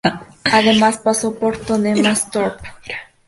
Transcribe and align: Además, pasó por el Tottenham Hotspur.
Además, 0.51 0.97
pasó 0.97 1.35
por 1.37 1.53
el 1.53 1.59
Tottenham 1.61 2.05
Hotspur. 2.15 2.53